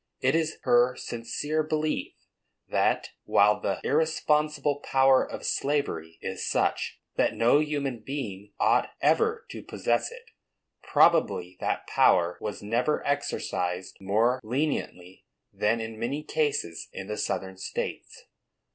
[0.19, 2.13] It is her sincere belief
[2.67, 9.45] that, while the irresponsible power of slavery is such that no human being ought ever
[9.51, 10.31] to possess it,
[10.81, 17.57] probably that power was never exercised more leniently than in many cases in the Southern
[17.57, 18.23] States.